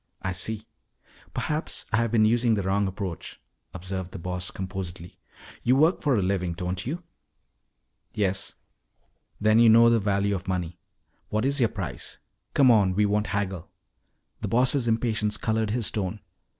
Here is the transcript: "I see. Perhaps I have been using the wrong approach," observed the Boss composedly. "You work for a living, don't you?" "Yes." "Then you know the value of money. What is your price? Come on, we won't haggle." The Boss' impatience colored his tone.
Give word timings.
"I 0.23 0.31
see. 0.31 0.65
Perhaps 1.35 1.85
I 1.93 1.97
have 1.97 2.11
been 2.11 2.25
using 2.25 2.55
the 2.55 2.63
wrong 2.63 2.87
approach," 2.87 3.39
observed 3.71 4.13
the 4.13 4.17
Boss 4.17 4.49
composedly. 4.49 5.19
"You 5.61 5.75
work 5.75 6.01
for 6.01 6.15
a 6.15 6.23
living, 6.23 6.53
don't 6.53 6.87
you?" 6.87 7.03
"Yes." 8.15 8.55
"Then 9.39 9.59
you 9.59 9.69
know 9.69 9.91
the 9.91 9.99
value 9.99 10.33
of 10.33 10.47
money. 10.47 10.79
What 11.29 11.45
is 11.45 11.59
your 11.59 11.69
price? 11.69 12.17
Come 12.55 12.71
on, 12.71 12.95
we 12.95 13.05
won't 13.05 13.27
haggle." 13.27 13.69
The 14.39 14.47
Boss' 14.47 14.87
impatience 14.87 15.37
colored 15.37 15.69
his 15.69 15.91
tone. 15.91 16.21